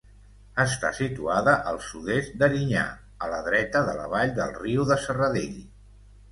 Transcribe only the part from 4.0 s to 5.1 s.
la vall del riu de